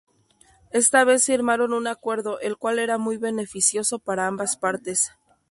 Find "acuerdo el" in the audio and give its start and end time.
1.85-2.57